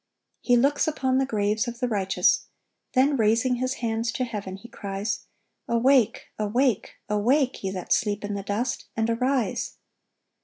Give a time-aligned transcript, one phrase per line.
[0.41, 2.47] He looks upon the graves of the righteous,
[2.93, 5.27] then raising His hands to heaven He cries,
[5.67, 9.73] "Awake, awake, awake, ye that sleep in the dust, and arise!"